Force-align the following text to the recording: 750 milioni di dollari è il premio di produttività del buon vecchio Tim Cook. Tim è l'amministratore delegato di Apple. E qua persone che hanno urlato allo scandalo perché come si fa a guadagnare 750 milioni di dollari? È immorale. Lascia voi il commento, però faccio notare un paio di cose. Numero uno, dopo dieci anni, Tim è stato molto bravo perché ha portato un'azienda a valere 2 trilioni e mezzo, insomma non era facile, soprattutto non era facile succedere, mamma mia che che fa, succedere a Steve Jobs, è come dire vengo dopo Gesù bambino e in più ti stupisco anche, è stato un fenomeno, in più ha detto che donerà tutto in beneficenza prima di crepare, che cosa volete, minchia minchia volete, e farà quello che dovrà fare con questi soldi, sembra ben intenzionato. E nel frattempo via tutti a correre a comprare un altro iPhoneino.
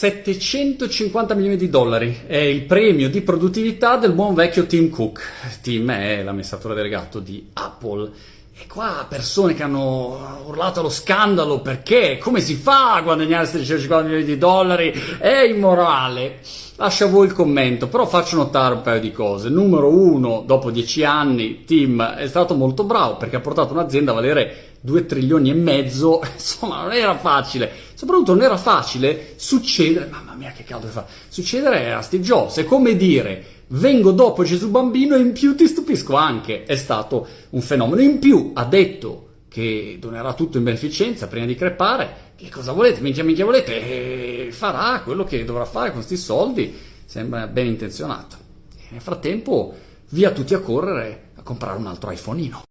750 0.00 1.34
milioni 1.34 1.58
di 1.58 1.68
dollari 1.68 2.22
è 2.26 2.38
il 2.38 2.62
premio 2.62 3.10
di 3.10 3.20
produttività 3.20 3.98
del 3.98 4.14
buon 4.14 4.32
vecchio 4.32 4.64
Tim 4.64 4.88
Cook. 4.88 5.20
Tim 5.60 5.90
è 5.90 6.22
l'amministratore 6.22 6.74
delegato 6.74 7.20
di 7.20 7.50
Apple. 7.52 8.10
E 8.58 8.66
qua 8.66 9.04
persone 9.06 9.52
che 9.52 9.62
hanno 9.62 10.40
urlato 10.46 10.80
allo 10.80 10.88
scandalo 10.88 11.60
perché 11.60 12.16
come 12.16 12.40
si 12.40 12.54
fa 12.54 12.94
a 12.94 13.02
guadagnare 13.02 13.44
750 13.44 14.04
milioni 14.06 14.24
di 14.24 14.38
dollari? 14.38 14.90
È 15.18 15.42
immorale. 15.42 16.38
Lascia 16.76 17.06
voi 17.06 17.26
il 17.26 17.34
commento, 17.34 17.88
però 17.88 18.06
faccio 18.06 18.36
notare 18.36 18.76
un 18.76 18.80
paio 18.80 19.00
di 19.00 19.12
cose. 19.12 19.50
Numero 19.50 19.88
uno, 19.88 20.42
dopo 20.46 20.70
dieci 20.70 21.04
anni, 21.04 21.64
Tim 21.66 22.02
è 22.02 22.26
stato 22.26 22.54
molto 22.54 22.84
bravo 22.84 23.18
perché 23.18 23.36
ha 23.36 23.40
portato 23.40 23.74
un'azienda 23.74 24.12
a 24.12 24.14
valere 24.14 24.70
2 24.80 25.04
trilioni 25.04 25.50
e 25.50 25.54
mezzo, 25.54 26.22
insomma 26.32 26.80
non 26.80 26.92
era 26.92 27.18
facile, 27.18 27.70
soprattutto 28.00 28.32
non 28.32 28.42
era 28.42 28.56
facile 28.56 29.34
succedere, 29.36 30.06
mamma 30.06 30.32
mia 30.32 30.52
che 30.52 30.64
che 30.64 30.74
fa, 30.74 31.04
succedere 31.28 31.92
a 31.92 32.00
Steve 32.00 32.22
Jobs, 32.22 32.56
è 32.56 32.64
come 32.64 32.96
dire 32.96 33.44
vengo 33.66 34.12
dopo 34.12 34.42
Gesù 34.42 34.70
bambino 34.70 35.16
e 35.16 35.18
in 35.18 35.32
più 35.32 35.54
ti 35.54 35.66
stupisco 35.66 36.16
anche, 36.16 36.62
è 36.62 36.76
stato 36.76 37.26
un 37.50 37.60
fenomeno, 37.60 38.00
in 38.00 38.18
più 38.18 38.52
ha 38.54 38.64
detto 38.64 39.26
che 39.48 39.98
donerà 40.00 40.32
tutto 40.32 40.56
in 40.56 40.64
beneficenza 40.64 41.26
prima 41.26 41.44
di 41.44 41.54
crepare, 41.54 42.32
che 42.36 42.48
cosa 42.48 42.72
volete, 42.72 43.02
minchia 43.02 43.22
minchia 43.22 43.44
volete, 43.44 44.46
e 44.46 44.50
farà 44.50 45.02
quello 45.02 45.24
che 45.24 45.44
dovrà 45.44 45.66
fare 45.66 45.88
con 45.88 45.96
questi 45.96 46.16
soldi, 46.16 46.74
sembra 47.04 47.48
ben 47.48 47.66
intenzionato. 47.66 48.36
E 48.78 48.84
nel 48.92 49.02
frattempo 49.02 49.74
via 50.08 50.30
tutti 50.30 50.54
a 50.54 50.60
correre 50.60 51.32
a 51.34 51.42
comprare 51.42 51.76
un 51.76 51.86
altro 51.86 52.10
iPhoneino. 52.10 52.62